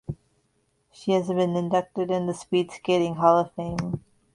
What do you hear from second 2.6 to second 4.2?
Skating Hall of Fame.